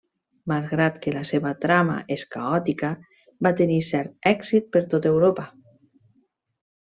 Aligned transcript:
Malgrat 0.51 0.95
que 1.01 1.11
la 1.17 1.21
seva 1.31 1.51
trama 1.65 1.97
és 2.15 2.23
caòtica 2.35 2.91
va 3.49 3.55
tenir 3.63 3.77
cert 3.93 4.29
èxit 4.31 4.73
per 4.77 4.83
tot 4.95 5.07
Europa. 5.15 5.47